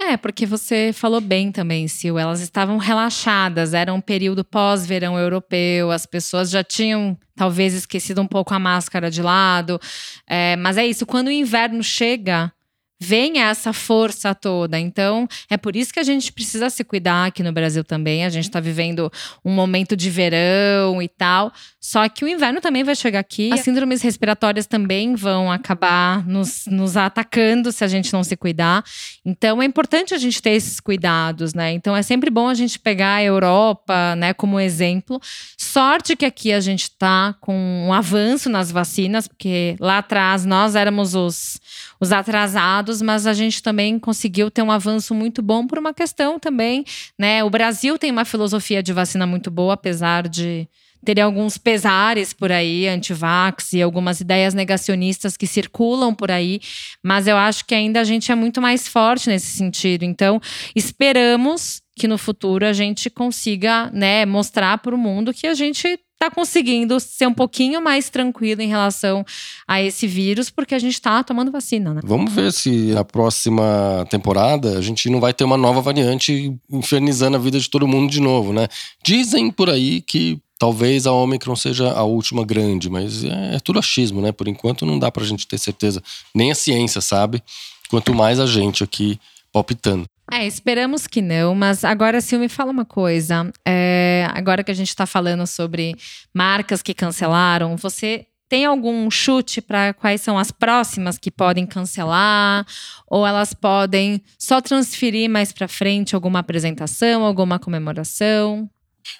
É, 0.00 0.16
porque 0.16 0.46
você 0.46 0.92
falou 0.92 1.20
bem 1.20 1.50
também, 1.50 1.88
Sil. 1.90 2.18
Elas 2.18 2.40
estavam 2.40 2.76
relaxadas, 2.78 3.74
era 3.74 3.92
um 3.92 4.00
período 4.00 4.44
pós-verão 4.44 5.18
europeu, 5.18 5.90
as 5.90 6.06
pessoas 6.06 6.50
já 6.50 6.62
tinham 6.62 7.18
talvez 7.34 7.74
esquecido 7.74 8.22
um 8.22 8.26
pouco 8.26 8.54
a 8.54 8.58
máscara 8.58 9.10
de 9.10 9.20
lado. 9.20 9.80
É, 10.26 10.54
mas 10.56 10.78
é 10.78 10.86
isso, 10.86 11.04
quando 11.04 11.28
o 11.28 11.32
inverno 11.32 11.82
chega, 11.82 12.52
vem 13.00 13.40
essa 13.40 13.72
força 13.72 14.34
toda. 14.34 14.78
Então, 14.78 15.28
é 15.48 15.56
por 15.56 15.76
isso 15.76 15.92
que 15.92 16.00
a 16.00 16.04
gente 16.04 16.32
precisa 16.32 16.68
se 16.68 16.82
cuidar 16.82 17.26
aqui 17.26 17.42
no 17.42 17.52
Brasil 17.52 17.84
também. 17.84 18.24
A 18.24 18.28
gente 18.28 18.44
está 18.44 18.60
vivendo 18.60 19.10
um 19.44 19.52
momento 19.52 19.96
de 19.96 20.10
verão 20.10 21.00
e 21.00 21.08
tal. 21.08 21.52
Só 21.80 22.08
que 22.08 22.24
o 22.24 22.28
inverno 22.28 22.60
também 22.60 22.82
vai 22.82 22.94
chegar 22.94 23.20
aqui. 23.20 23.52
As 23.52 23.60
síndromes 23.60 24.02
respiratórias 24.02 24.66
também 24.66 25.14
vão 25.14 25.50
acabar 25.50 26.26
nos, 26.26 26.64
nos 26.66 26.96
atacando 26.96 27.70
se 27.70 27.84
a 27.84 27.88
gente 27.88 28.12
não 28.12 28.24
se 28.24 28.36
cuidar. 28.36 28.84
Então, 29.24 29.62
é 29.62 29.64
importante 29.64 30.12
a 30.12 30.18
gente 30.18 30.42
ter 30.42 30.50
esses 30.50 30.80
cuidados, 30.80 31.54
né? 31.54 31.72
Então, 31.72 31.96
é 31.96 32.02
sempre 32.02 32.30
bom 32.30 32.48
a 32.48 32.54
gente 32.54 32.78
pegar 32.78 33.16
a 33.16 33.22
Europa, 33.22 34.16
né, 34.16 34.34
como 34.34 34.58
exemplo. 34.58 35.20
Sorte 35.56 36.16
que 36.16 36.26
aqui 36.26 36.52
a 36.52 36.60
gente 36.60 36.84
está 36.84 37.34
com 37.40 37.86
um 37.86 37.92
avanço 37.92 38.48
nas 38.48 38.72
vacinas, 38.72 39.28
porque 39.28 39.76
lá 39.78 39.98
atrás 39.98 40.44
nós 40.44 40.74
éramos 40.74 41.14
os, 41.14 41.60
os 42.00 42.12
atrasados 42.12 43.02
mas 43.02 43.26
a 43.26 43.32
gente 43.32 43.62
também 43.62 43.98
conseguiu 43.98 44.50
ter 44.50 44.62
um 44.62 44.70
avanço 44.70 45.14
muito 45.14 45.42
bom 45.42 45.66
por 45.66 45.78
uma 45.78 45.92
questão 45.94 46.38
também, 46.38 46.84
né? 47.18 47.42
O 47.44 47.50
Brasil 47.50 47.98
tem 47.98 48.10
uma 48.10 48.24
filosofia 48.24 48.82
de 48.82 48.92
vacina 48.92 49.26
muito 49.26 49.50
boa, 49.50 49.74
apesar 49.74 50.28
de 50.28 50.68
ter 51.04 51.20
alguns 51.20 51.56
pesares 51.56 52.32
por 52.32 52.50
aí, 52.50 52.88
antivax 52.88 53.72
e 53.72 53.82
algumas 53.82 54.20
ideias 54.20 54.52
negacionistas 54.52 55.36
que 55.36 55.46
circulam 55.46 56.14
por 56.14 56.30
aí, 56.30 56.60
mas 57.02 57.26
eu 57.26 57.36
acho 57.36 57.64
que 57.64 57.74
ainda 57.74 58.00
a 58.00 58.04
gente 58.04 58.30
é 58.30 58.34
muito 58.34 58.60
mais 58.60 58.88
forte 58.88 59.28
nesse 59.28 59.56
sentido. 59.56 60.04
Então, 60.04 60.40
esperamos 60.74 61.80
que 61.96 62.08
no 62.08 62.18
futuro 62.18 62.66
a 62.66 62.72
gente 62.72 63.08
consiga, 63.10 63.90
né, 63.90 64.26
mostrar 64.26 64.78
para 64.78 64.94
o 64.94 64.98
mundo 64.98 65.32
que 65.32 65.46
a 65.46 65.54
gente 65.54 65.98
está 66.20 66.28
conseguindo 66.30 66.98
ser 66.98 67.28
um 67.28 67.32
pouquinho 67.32 67.80
mais 67.80 68.10
tranquilo 68.10 68.60
em 68.60 68.66
relação 68.66 69.24
a 69.66 69.80
esse 69.80 70.06
vírus, 70.08 70.50
porque 70.50 70.74
a 70.74 70.78
gente 70.78 70.94
está 70.94 71.22
tomando 71.22 71.52
vacina, 71.52 71.94
né? 71.94 72.00
Vamos 72.04 72.32
ver 72.32 72.52
se 72.52 72.92
na 72.92 73.04
próxima 73.04 74.04
temporada 74.10 74.76
a 74.76 74.82
gente 74.82 75.08
não 75.08 75.20
vai 75.20 75.32
ter 75.32 75.44
uma 75.44 75.56
nova 75.56 75.80
variante 75.80 76.52
infernizando 76.68 77.36
a 77.36 77.40
vida 77.40 77.60
de 77.60 77.70
todo 77.70 77.86
mundo 77.86 78.10
de 78.10 78.20
novo, 78.20 78.52
né? 78.52 78.66
Dizem 79.04 79.48
por 79.48 79.70
aí 79.70 80.00
que 80.00 80.40
talvez 80.58 81.06
a 81.06 81.12
Omicron 81.12 81.54
seja 81.54 81.92
a 81.92 82.02
última 82.02 82.44
grande, 82.44 82.90
mas 82.90 83.22
é, 83.22 83.54
é 83.54 83.60
tudo 83.60 83.78
achismo, 83.78 84.20
né? 84.20 84.32
Por 84.32 84.48
enquanto 84.48 84.84
não 84.84 84.98
dá 84.98 85.12
pra 85.12 85.24
gente 85.24 85.46
ter 85.46 85.58
certeza. 85.58 86.02
Nem 86.34 86.50
a 86.50 86.54
ciência 86.54 87.00
sabe, 87.00 87.40
quanto 87.88 88.12
mais 88.12 88.40
a 88.40 88.46
gente 88.46 88.82
aqui 88.82 89.20
palpitando. 89.52 90.04
É, 90.30 90.46
esperamos 90.46 91.06
que 91.06 91.22
não, 91.22 91.54
mas 91.54 91.84
agora, 91.84 92.20
Sil, 92.20 92.38
me 92.38 92.48
fala 92.48 92.70
uma 92.70 92.84
coisa. 92.84 93.50
É, 93.66 94.28
agora 94.34 94.62
que 94.62 94.70
a 94.70 94.74
gente 94.74 94.88
está 94.88 95.06
falando 95.06 95.46
sobre 95.46 95.96
marcas 96.34 96.82
que 96.82 96.92
cancelaram, 96.92 97.76
você 97.76 98.26
tem 98.48 98.64
algum 98.64 99.10
chute 99.10 99.60
para 99.60 99.92
quais 99.92 100.20
são 100.20 100.38
as 100.38 100.50
próximas 100.50 101.18
que 101.18 101.30
podem 101.30 101.66
cancelar? 101.66 102.66
Ou 103.06 103.26
elas 103.26 103.52
podem 103.52 104.22
só 104.38 104.60
transferir 104.60 105.30
mais 105.30 105.52
para 105.52 105.68
frente 105.68 106.14
alguma 106.14 106.38
apresentação, 106.38 107.24
alguma 107.24 107.58
comemoração? 107.58 108.68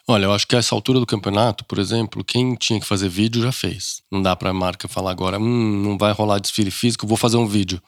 Olha, 0.07 0.25
eu 0.25 0.33
acho 0.33 0.47
que 0.47 0.57
a 0.57 0.59
essa 0.59 0.75
altura 0.75 1.01
do 1.01 1.07
campeonato, 1.07 1.65
por 1.65 1.79
exemplo, 1.79 2.25
quem 2.25 2.55
tinha 2.55 2.81
que 2.81 2.87
fazer 2.87 3.09
vídeo 3.09 3.43
já 3.43 3.53
fez. 3.53 4.03
Não 4.11 4.23
dá 4.23 4.37
para 4.37 4.51
a 4.51 4.55
marca 4.55 4.89
falar 4.89 5.11
agora, 5.11 5.39
hum, 5.39 5.83
não 5.83 5.97
vai 5.97 6.13
rolar 6.13 6.39
desfile 6.39 6.71
físico, 6.71 7.07
vou 7.07 7.17
fazer 7.17 7.37
um 7.37 7.47
vídeo. 7.47 7.83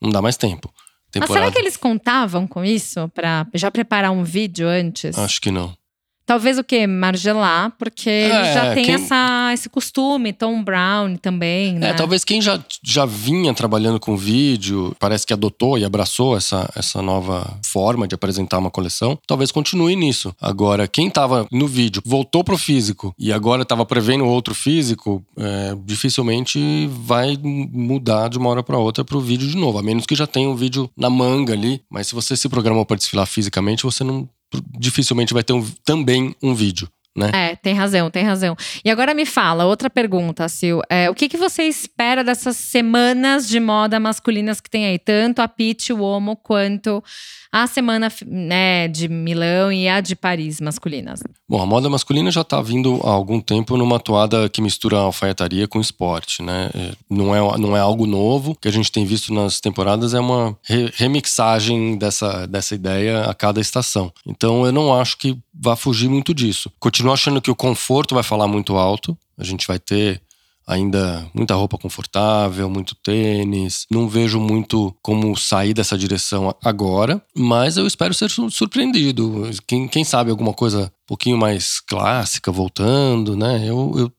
Não 0.00 0.10
dá 0.10 0.20
mais 0.20 0.36
tempo. 0.36 0.72
Temporada. 1.12 1.34
Mas 1.34 1.44
será 1.44 1.52
que 1.52 1.58
eles 1.60 1.76
contavam 1.76 2.46
com 2.46 2.64
isso 2.64 3.08
para 3.14 3.46
já 3.54 3.70
preparar 3.70 4.10
um 4.10 4.24
vídeo 4.24 4.66
antes? 4.66 5.18
Acho 5.18 5.40
que 5.40 5.50
não. 5.50 5.76
Talvez 6.24 6.58
o 6.58 6.64
quê? 6.64 6.86
Margelar, 6.86 7.72
porque 7.78 8.08
é, 8.08 8.54
já 8.54 8.74
tem 8.74 8.84
quem... 8.84 8.94
essa, 8.94 9.50
esse 9.52 9.68
costume, 9.68 10.32
Tom 10.32 10.62
Brown 10.62 11.16
também, 11.16 11.76
é, 11.76 11.78
né? 11.78 11.90
É, 11.90 11.94
talvez 11.94 12.24
quem 12.24 12.40
já, 12.40 12.62
já 12.82 13.04
vinha 13.04 13.52
trabalhando 13.52 13.98
com 13.98 14.16
vídeo, 14.16 14.94
parece 14.98 15.26
que 15.26 15.32
adotou 15.32 15.76
e 15.76 15.84
abraçou 15.84 16.36
essa, 16.36 16.70
essa 16.76 17.02
nova 17.02 17.58
forma 17.64 18.06
de 18.06 18.14
apresentar 18.14 18.58
uma 18.58 18.70
coleção, 18.70 19.18
talvez 19.26 19.50
continue 19.50 19.96
nisso. 19.96 20.34
Agora, 20.40 20.86
quem 20.86 21.08
estava 21.08 21.46
no 21.50 21.66
vídeo, 21.66 22.02
voltou 22.04 22.44
pro 22.44 22.56
físico 22.56 23.14
e 23.18 23.32
agora 23.32 23.62
estava 23.62 23.84
prevendo 23.84 24.24
outro 24.24 24.54
físico, 24.54 25.24
é, 25.36 25.76
dificilmente 25.84 26.88
vai 27.04 27.36
mudar 27.42 28.28
de 28.28 28.38
uma 28.38 28.48
hora 28.50 28.62
para 28.62 28.78
outra 28.78 29.04
pro 29.04 29.20
vídeo 29.20 29.48
de 29.48 29.56
novo, 29.56 29.78
a 29.78 29.82
menos 29.82 30.06
que 30.06 30.14
já 30.14 30.26
tenha 30.26 30.48
um 30.48 30.54
vídeo 30.54 30.88
na 30.96 31.10
manga 31.10 31.52
ali. 31.52 31.82
Mas 31.90 32.06
se 32.06 32.14
você 32.14 32.36
se 32.36 32.48
programou 32.48 32.86
para 32.86 32.96
desfilar 32.96 33.26
fisicamente, 33.26 33.82
você 33.82 34.04
não 34.04 34.28
dificilmente 34.78 35.34
vai 35.34 35.42
ter 35.42 35.52
um, 35.52 35.64
também 35.84 36.34
um 36.42 36.54
vídeo. 36.54 36.88
Né? 37.14 37.30
É, 37.34 37.56
tem 37.56 37.74
razão, 37.74 38.10
tem 38.10 38.24
razão. 38.24 38.56
E 38.82 38.90
agora 38.90 39.12
me 39.12 39.26
fala, 39.26 39.66
outra 39.66 39.90
pergunta, 39.90 40.48
Sil. 40.48 40.80
É, 40.88 41.10
o 41.10 41.14
que, 41.14 41.28
que 41.28 41.36
você 41.36 41.64
espera 41.64 42.24
dessas 42.24 42.56
semanas 42.56 43.46
de 43.46 43.60
moda 43.60 44.00
masculinas 44.00 44.60
que 44.60 44.70
tem 44.70 44.86
aí? 44.86 44.98
Tanto 44.98 45.40
a 45.40 45.48
Pitch, 45.48 45.90
o 45.90 46.00
Omo, 46.00 46.36
quanto 46.36 47.04
a 47.52 47.66
semana 47.66 48.10
né, 48.26 48.88
de 48.88 49.08
Milão 49.08 49.70
e 49.70 49.86
a 49.86 50.00
de 50.00 50.16
Paris 50.16 50.58
masculinas? 50.58 51.22
Bom, 51.46 51.60
a 51.60 51.66
moda 51.66 51.90
masculina 51.90 52.30
já 52.30 52.40
está 52.40 52.62
vindo 52.62 52.98
há 53.04 53.10
algum 53.10 53.38
tempo 53.38 53.76
numa 53.76 54.00
toada 54.00 54.48
que 54.48 54.62
mistura 54.62 54.96
alfaiataria 54.96 55.68
com 55.68 55.78
esporte, 55.78 56.42
né? 56.42 56.70
É, 56.74 56.92
não 57.10 57.36
é, 57.36 57.58
não 57.58 57.76
é 57.76 57.80
algo 57.80 58.06
novo. 58.06 58.52
O 58.52 58.54
que 58.54 58.68
a 58.68 58.72
gente 58.72 58.90
tem 58.90 59.04
visto 59.04 59.34
nas 59.34 59.60
temporadas 59.60 60.14
é 60.14 60.20
uma 60.20 60.56
re 60.62 60.90
remixagem 60.94 61.98
dessa, 61.98 62.46
dessa 62.46 62.74
ideia 62.74 63.24
a 63.24 63.34
cada 63.34 63.60
estação. 63.60 64.10
Então 64.26 64.64
eu 64.64 64.72
não 64.72 64.98
acho 64.98 65.18
que 65.18 65.38
vá 65.52 65.76
fugir 65.76 66.08
muito 66.08 66.32
disso. 66.32 66.72
Continuo 67.02 67.14
achando 67.14 67.42
que 67.42 67.50
o 67.50 67.56
conforto 67.56 68.14
vai 68.14 68.22
falar 68.22 68.46
muito 68.46 68.76
alto. 68.76 69.18
A 69.36 69.42
gente 69.42 69.66
vai 69.66 69.76
ter 69.76 70.22
ainda 70.64 71.28
muita 71.34 71.52
roupa 71.52 71.76
confortável, 71.76 72.70
muito 72.70 72.94
tênis. 72.94 73.88
Não 73.90 74.08
vejo 74.08 74.38
muito 74.38 74.94
como 75.02 75.36
sair 75.36 75.74
dessa 75.74 75.98
direção 75.98 76.54
agora, 76.62 77.20
mas 77.36 77.76
eu 77.76 77.88
espero 77.88 78.14
ser 78.14 78.30
surpreendido. 78.30 79.50
Quem, 79.66 79.88
quem 79.88 80.04
sabe 80.04 80.30
alguma 80.30 80.54
coisa 80.54 80.84
um 80.84 81.06
pouquinho 81.08 81.36
mais 81.36 81.80
clássica 81.80 82.52
voltando, 82.52 83.36
né? 83.36 83.68
Eu, 83.68 83.94
eu 83.98 84.12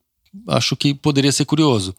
acho 0.50 0.76
que 0.76 0.94
poderia 0.94 1.32
ser 1.32 1.46
curioso. 1.46 1.96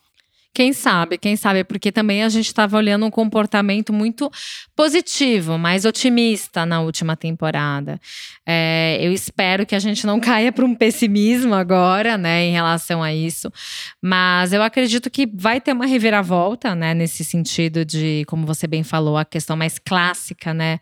Quem 0.54 0.72
sabe, 0.72 1.18
quem 1.18 1.34
sabe, 1.34 1.64
porque 1.64 1.90
também 1.90 2.22
a 2.22 2.28
gente 2.28 2.46
estava 2.46 2.76
olhando 2.76 3.04
um 3.04 3.10
comportamento 3.10 3.92
muito 3.92 4.30
positivo, 4.76 5.58
mais 5.58 5.84
otimista 5.84 6.64
na 6.64 6.80
última 6.80 7.16
temporada. 7.16 8.00
É, 8.46 8.98
eu 9.00 9.12
espero 9.12 9.66
que 9.66 9.74
a 9.74 9.80
gente 9.80 10.06
não 10.06 10.20
caia 10.22 10.52
para 10.52 10.64
um 10.64 10.72
pessimismo 10.72 11.54
agora, 11.54 12.16
né, 12.16 12.44
em 12.44 12.52
relação 12.52 13.02
a 13.02 13.12
isso. 13.12 13.52
Mas 14.00 14.52
eu 14.52 14.62
acredito 14.62 15.10
que 15.10 15.26
vai 15.26 15.60
ter 15.60 15.72
uma 15.72 15.86
reviravolta, 15.86 16.72
né, 16.72 16.94
nesse 16.94 17.24
sentido 17.24 17.84
de, 17.84 18.22
como 18.28 18.46
você 18.46 18.68
bem 18.68 18.84
falou, 18.84 19.16
a 19.16 19.24
questão 19.24 19.56
mais 19.56 19.80
clássica, 19.80 20.54
né, 20.54 20.78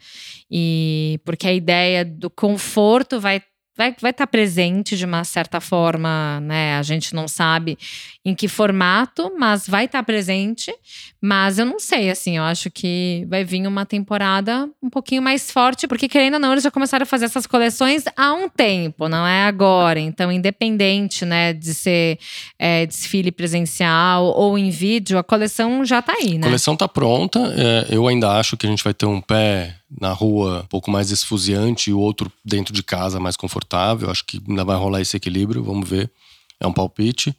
e 0.51 1.19
porque 1.25 1.49
a 1.49 1.53
ideia 1.53 2.05
do 2.05 2.29
conforto 2.29 3.19
vai 3.19 3.41
vai 3.77 3.89
estar 3.89 4.01
vai 4.01 4.13
tá 4.13 4.27
presente 4.27 4.97
de 4.97 5.05
uma 5.05 5.25
certa 5.25 5.61
forma, 5.61 6.41
né? 6.41 6.77
A 6.77 6.83
gente 6.83 7.15
não 7.15 7.27
sabe 7.27 7.79
em 8.25 8.35
que 8.35 8.47
formato, 8.47 9.33
mas 9.39 9.67
vai 9.67 9.87
estar 9.87 9.99
tá 9.99 10.05
presente. 10.05 10.73
Mas 11.21 11.59
eu 11.59 11.65
não 11.65 11.79
sei, 11.79 12.11
assim, 12.11 12.37
eu 12.37 12.43
acho 12.43 12.71
que 12.71 13.25
vai 13.29 13.45
vir 13.45 13.67
uma 13.67 13.87
temporada 13.87 14.69
um 14.83 14.91
pouquinho 14.91 15.23
mais 15.23 15.51
forte, 15.51 15.87
porque 15.87 16.09
querendo 16.09 16.35
ou 16.35 16.41
não, 16.41 16.53
eles 16.53 16.65
já 16.65 16.71
começaram 16.71 17.05
a 17.05 17.07
fazer 17.07 17.27
essas 17.27 17.47
coleções 17.47 18.05
há 18.17 18.33
um 18.33 18.49
tempo, 18.49 19.09
não 19.09 19.27
é 19.27 19.45
agora. 19.45 20.01
Então, 20.01 20.31
independente, 20.31 21.25
né, 21.25 21.53
de 21.53 21.73
ser 21.73 22.19
é, 22.59 22.85
desfile 22.87 23.33
presencial 23.33 24.25
ou 24.25 24.59
em 24.59 24.71
vídeo, 24.71 25.19
a 25.19 25.25
coleção 25.25 25.85
já 25.85 26.01
está 26.01 26.13
aí, 26.13 26.35
né? 26.35 26.47
A 26.47 26.51
coleção 26.51 26.75
está 26.75 26.89
pronta. 26.89 27.39
É, 27.57 27.95
eu 27.95 28.07
ainda 28.07 28.31
acho 28.33 28.57
que 28.57 28.67
a 28.67 28.71
gente 28.71 28.85
vai 28.85 28.93
ter 28.93 29.07
um 29.07 29.21
pé 29.21 29.77
na 30.01 30.13
rua 30.13 30.63
um 30.65 30.67
pouco 30.67 30.91
mais 30.91 31.11
esfuziante 31.11 31.91
e 31.91 31.93
o 31.93 31.99
outro 31.99 32.31
dentro 32.45 32.73
de 32.73 32.83
casa 32.83 33.21
mais 33.21 33.37
confortável. 33.37 34.11
Acho 34.11 34.25
que 34.25 34.41
ainda 34.49 34.65
vai 34.65 34.77
rolar 34.77 35.01
esse 35.01 35.17
equilíbrio, 35.17 35.63
vamos 35.63 35.89
ver. 35.89 36.11
É 36.61 36.67
um 36.67 36.73
palpite. 36.73 37.37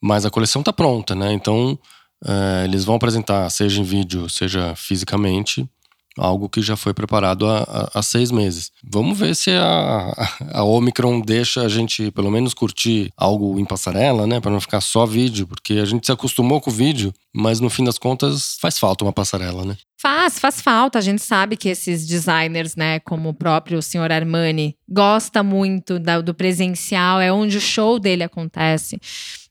Mas 0.00 0.26
a 0.26 0.30
coleção 0.30 0.60
está 0.60 0.72
pronta, 0.72 1.14
né? 1.14 1.32
Então 1.32 1.78
é, 2.24 2.64
eles 2.64 2.84
vão 2.84 2.96
apresentar, 2.96 3.48
seja 3.50 3.80
em 3.80 3.84
vídeo, 3.84 4.28
seja 4.28 4.74
fisicamente, 4.74 5.68
algo 6.16 6.48
que 6.48 6.62
já 6.62 6.76
foi 6.76 6.94
preparado 6.94 7.46
há, 7.46 7.90
há, 7.92 8.02
seis 8.02 8.30
meses. 8.30 8.70
Vamos 8.82 9.18
ver 9.18 9.34
se 9.34 9.50
a, 9.50 10.12
a, 10.52 10.62
Omicron 10.62 11.20
deixa 11.20 11.62
a 11.62 11.68
gente, 11.68 12.10
pelo 12.10 12.30
menos, 12.30 12.54
curtir 12.54 13.12
algo 13.16 13.58
em 13.58 13.64
passarela, 13.64 14.26
né? 14.26 14.40
Para 14.40 14.50
não 14.50 14.60
ficar 14.60 14.80
só 14.80 15.04
vídeo, 15.06 15.46
porque 15.46 15.74
a 15.74 15.84
gente 15.84 16.06
se 16.06 16.12
acostumou 16.12 16.60
com 16.60 16.70
o 16.70 16.74
vídeo, 16.74 17.12
mas 17.34 17.60
no 17.60 17.70
fim 17.70 17.84
das 17.84 17.98
contas 17.98 18.56
faz 18.60 18.78
falta 18.78 19.04
uma 19.04 19.12
passarela, 19.12 19.64
né? 19.64 19.76
Faz, 20.00 20.38
faz 20.38 20.60
falta. 20.60 20.98
A 20.98 21.02
gente 21.02 21.22
sabe 21.22 21.56
que 21.56 21.68
esses 21.68 22.06
designers, 22.06 22.76
né, 22.76 23.00
como 23.00 23.30
o 23.30 23.34
próprio 23.34 23.80
senhor 23.80 24.12
Armani, 24.12 24.76
gosta 24.88 25.42
muito 25.42 25.98
do 26.22 26.34
presencial, 26.34 27.20
é 27.20 27.32
onde 27.32 27.56
o 27.56 27.60
show 27.60 27.98
dele 27.98 28.22
acontece. 28.22 29.00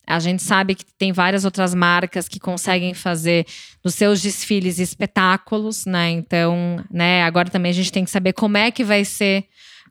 A 0.06 0.20
gente 0.20 0.44
sabe 0.44 0.76
que 0.76 0.86
tem 0.98 1.12
várias 1.12 1.46
outras 1.46 1.74
marcas 1.74 2.28
que 2.28 2.40
conseguem 2.40 2.94
fazer 2.94 3.46
nos 3.84 3.96
seus 3.96 4.22
desfiles 4.22 4.78
espetáculos, 4.80 5.86
né? 5.86 6.10
Então, 6.12 6.84
né, 6.92 7.24
agora 7.24 7.50
também 7.50 7.70
a 7.70 7.74
gente 7.74 7.92
tem 7.92 8.04
que 8.04 8.12
saber 8.12 8.34
como 8.34 8.58
é 8.58 8.70
que 8.70 8.84
vai 8.84 9.06
ser 9.06 9.46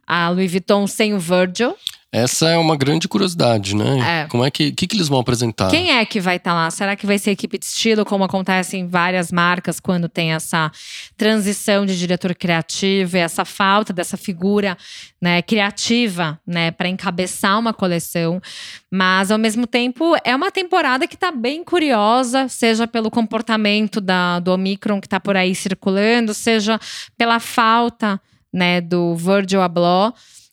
a 0.07 0.29
Louis 0.29 0.51
Vuitton 0.51 0.87
sem 0.87 1.15
o 1.15 1.19
Virgil. 1.19 1.75
Essa 2.15 2.51
é 2.51 2.59
uma 2.59 2.77
grande 2.77 3.09
curiosidade, 3.09 3.75
né? 3.75 4.25
É. 4.25 4.27
Como 4.29 4.45
é 4.45 4.51
que, 4.51 4.71
que, 4.71 4.87
que 4.87 4.95
eles 4.95 5.09
vão 5.09 5.19
apresentar? 5.19 5.71
Quem 5.71 5.93
é 5.93 6.05
que 6.05 6.21
vai 6.21 6.37
estar 6.37 6.53
lá? 6.53 6.71
Será 6.71 6.95
que 6.95 7.07
vai 7.07 7.19
ser 7.19 7.31
equipe 7.31 7.57
de 7.57 7.65
estilo, 7.65 8.05
como 8.05 8.23
acontece 8.23 8.77
em 8.77 8.87
várias 8.87 9.33
marcas 9.33 9.81
quando 9.81 10.11
tem 10.11 10.35
essa 10.35 10.71
transição 11.17 11.87
de 11.87 11.99
diretor 11.99 12.35
criativo 12.35 13.17
e 13.17 13.21
essa 13.21 13.47
falta 13.47 13.95
dessa 13.95 14.19
figura 14.19 14.77
né, 15.19 15.41
criativa, 15.41 16.39
né, 16.47 16.71
para 16.71 16.87
encabeçar 16.87 17.59
uma 17.59 17.73
coleção? 17.73 18.43
Mas 18.91 19.31
ao 19.31 19.39
mesmo 19.39 19.67
tempo 19.67 20.15
é 20.23 20.37
uma 20.37 20.51
temporada 20.51 21.07
que 21.07 21.15
está 21.15 21.33
bem 21.33 21.65
curiosa, 21.65 22.47
seja 22.47 22.87
pelo 22.87 23.11
comportamento 23.11 24.03
da, 24.03 24.39
do 24.39 24.53
Omicron 24.53 25.01
que 25.01 25.07
está 25.07 25.19
por 25.19 25.35
aí 25.35 25.55
circulando, 25.55 26.35
seja 26.35 26.79
pela 27.17 27.41
falta 27.41 28.21
né, 28.53 28.83
do 28.83 29.17
Virgil 29.17 29.63
Abloh. 29.63 30.13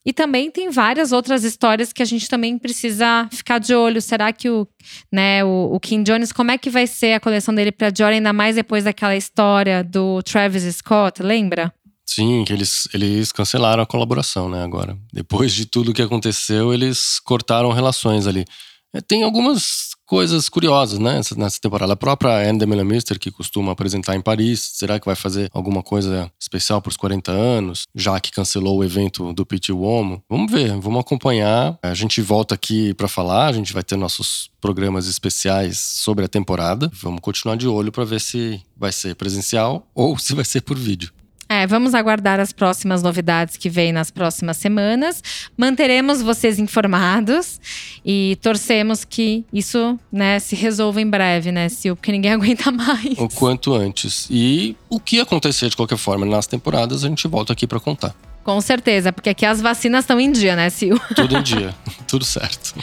E 0.09 0.13
também 0.13 0.49
tem 0.49 0.71
várias 0.71 1.11
outras 1.11 1.43
histórias 1.43 1.93
que 1.93 2.01
a 2.01 2.05
gente 2.05 2.27
também 2.27 2.57
precisa 2.57 3.29
ficar 3.31 3.59
de 3.59 3.75
olho. 3.75 4.01
Será 4.01 4.33
que 4.33 4.49
o, 4.49 4.67
né, 5.11 5.43
o, 5.43 5.69
o 5.71 5.79
Kim 5.79 6.01
Jones, 6.01 6.31
como 6.31 6.49
é 6.49 6.57
que 6.57 6.67
vai 6.67 6.87
ser 6.87 7.13
a 7.13 7.19
coleção 7.19 7.53
dele 7.53 7.71
para 7.71 7.91
Dior, 7.91 8.09
ainda 8.09 8.33
mais 8.33 8.55
depois 8.55 8.85
daquela 8.85 9.15
história 9.15 9.83
do 9.83 10.23
Travis 10.23 10.63
Scott, 10.77 11.21
lembra? 11.21 11.71
Sim, 12.03 12.43
que 12.43 12.51
eles, 12.51 12.87
eles 12.91 13.31
cancelaram 13.31 13.83
a 13.83 13.85
colaboração, 13.85 14.49
né, 14.49 14.63
agora. 14.63 14.97
Depois 15.13 15.53
de 15.53 15.67
tudo 15.67 15.93
que 15.93 16.01
aconteceu, 16.01 16.73
eles 16.73 17.19
cortaram 17.19 17.71
relações 17.71 18.25
ali. 18.25 18.45
É, 18.91 19.01
tem 19.01 19.21
algumas 19.21 19.91
coisas 20.09 20.49
curiosas, 20.49 20.97
né, 20.97 21.21
nessa 21.37 21.61
temporada. 21.61 21.93
A 21.93 21.95
própria 21.95 22.49
Anne 22.49 22.83
Mister, 22.83 23.19
que 23.19 23.29
costuma 23.29 23.71
apresentar 23.71 24.15
em 24.15 24.21
Paris, 24.21 24.71
será 24.73 24.99
que 24.99 25.05
vai 25.05 25.15
fazer 25.15 25.51
alguma 25.53 25.83
coisa 25.83 26.31
especial 26.39 26.81
para 26.81 26.89
os 26.89 26.97
40 26.97 27.31
anos, 27.31 27.83
já 27.93 28.19
que 28.19 28.31
cancelou 28.31 28.79
o 28.79 28.83
evento 28.83 29.31
do 29.33 29.45
Petit 29.45 29.71
Uomo? 29.71 30.23
Vamos 30.27 30.51
ver, 30.51 30.75
vamos 30.79 31.01
acompanhar. 31.01 31.77
A 31.83 31.93
gente 31.93 32.23
volta 32.23 32.55
aqui 32.55 32.91
para 32.95 33.07
falar, 33.07 33.45
a 33.45 33.53
gente 33.53 33.71
vai 33.71 33.83
ter 33.83 33.95
nossos 33.97 34.49
programas 34.59 35.07
especiais 35.07 35.77
sobre 35.77 36.25
a 36.25 36.27
temporada. 36.27 36.91
Vamos 37.03 37.21
continuar 37.21 37.55
de 37.55 37.67
olho 37.67 37.91
para 37.91 38.03
ver 38.03 38.19
se 38.19 38.59
vai 38.75 38.91
ser 38.91 39.13
presencial 39.13 39.87
ou 39.93 40.17
se 40.17 40.33
vai 40.33 40.43
ser 40.43 40.61
por 40.61 40.75
vídeo. 40.75 41.11
É, 41.51 41.65
vamos 41.65 41.95
aguardar 41.95 42.39
as 42.39 42.53
próximas 42.53 43.01
novidades 43.01 43.57
que 43.57 43.71
vêm 43.71 43.91
nas 43.91 44.11
próximas 44.11 44.57
semanas. 44.57 45.23
Manteremos 45.57 46.21
vocês 46.21 46.59
informados 46.59 47.59
e 48.05 48.37
torcemos 48.39 49.03
que 49.03 49.43
isso 49.51 49.99
né, 50.11 50.37
se 50.37 50.55
resolva 50.55 51.01
em 51.01 51.09
breve, 51.09 51.51
né, 51.51 51.67
Sil? 51.73 51.97
Porque 51.97 52.11
ninguém 52.11 52.33
aguenta 52.37 52.71
mais. 52.71 53.17
O 53.17 53.27
quanto 53.27 53.73
antes. 53.73 54.27
E 54.29 54.77
o 54.87 54.99
que 54.99 55.19
acontecer 55.19 55.69
de 55.69 55.75
qualquer 55.75 55.97
forma 55.97 56.23
nas 56.23 56.45
temporadas, 56.45 57.03
a 57.03 57.07
gente 57.07 57.27
volta 57.27 57.51
aqui 57.53 57.65
para 57.65 57.79
contar. 57.79 58.13
Com 58.43 58.61
certeza, 58.61 59.11
porque 59.11 59.29
aqui 59.29 59.45
as 59.45 59.59
vacinas 59.59 60.03
estão 60.03 60.19
em 60.19 60.31
dia, 60.31 60.55
né, 60.55 60.69
Sil? 60.69 61.01
Tudo 61.15 61.35
em 61.35 61.41
dia, 61.41 61.75
tudo 62.07 62.23
certo. 62.23 62.75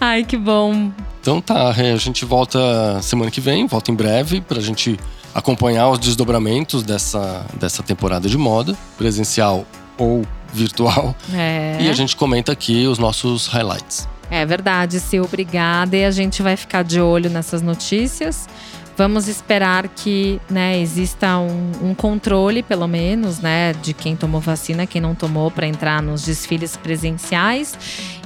Ai, 0.00 0.24
que 0.24 0.36
bom. 0.36 0.90
Então 1.20 1.40
tá, 1.40 1.68
a 1.68 1.96
gente 1.96 2.24
volta 2.24 3.00
semana 3.00 3.30
que 3.30 3.40
vem, 3.40 3.66
volta 3.66 3.90
em 3.90 3.94
breve, 3.94 4.40
pra 4.40 4.60
gente 4.60 4.98
acompanhar 5.34 5.88
os 5.90 5.98
desdobramentos 5.98 6.82
dessa, 6.82 7.44
dessa 7.54 7.82
temporada 7.82 8.28
de 8.28 8.38
moda, 8.38 8.76
presencial 8.96 9.66
ou 9.98 10.22
virtual. 10.52 11.14
É. 11.34 11.78
E 11.80 11.90
a 11.90 11.92
gente 11.92 12.16
comenta 12.16 12.52
aqui 12.52 12.86
os 12.86 12.98
nossos 12.98 13.46
highlights. 13.48 14.08
É 14.30 14.46
verdade, 14.46 15.00
Sil, 15.02 15.24
obrigada. 15.24 15.96
E 15.96 16.04
a 16.04 16.10
gente 16.10 16.42
vai 16.42 16.56
ficar 16.56 16.82
de 16.82 17.00
olho 17.00 17.28
nessas 17.28 17.60
notícias. 17.60 18.48
Vamos 18.96 19.26
esperar 19.26 19.88
que 19.88 20.40
né, 20.48 20.78
exista 20.78 21.38
um, 21.38 21.72
um, 21.82 21.94
controle, 21.94 22.62
pelo 22.62 22.86
menos, 22.86 23.40
né, 23.40 23.72
de 23.72 23.92
quem 23.92 24.14
tomou 24.14 24.40
vacina, 24.40 24.86
quem 24.86 25.00
não 25.00 25.16
tomou, 25.16 25.50
para 25.50 25.66
entrar 25.66 26.00
nos 26.00 26.22
desfiles 26.22 26.76
presenciais. 26.76 27.76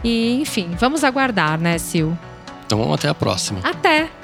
E, 0.04 0.38
enfim, 0.42 0.68
vamos 0.78 1.04
aguardar, 1.04 1.58
né, 1.58 1.78
Sil? 1.80 2.12
Então, 2.66 2.92
até 2.92 3.08
a 3.08 3.14
próxima. 3.14 3.60
Até! 3.64 4.17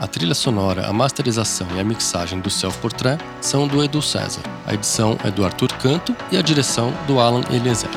A 0.00 0.06
trilha 0.06 0.34
sonora, 0.34 0.86
a 0.86 0.92
masterização 0.94 1.66
e 1.76 1.78
a 1.78 1.84
mixagem 1.84 2.40
do 2.40 2.48
Self 2.48 2.78
Portrait 2.78 3.22
são 3.38 3.68
do 3.68 3.84
Edu 3.84 4.00
César. 4.00 4.42
A 4.66 4.72
edição 4.72 5.18
é 5.22 5.30
do 5.30 5.44
Arthur 5.44 5.70
Canto 5.74 6.16
e 6.32 6.38
a 6.38 6.42
direção 6.42 6.90
do 7.06 7.20
Alan 7.20 7.42
Eliezer. 7.50 7.90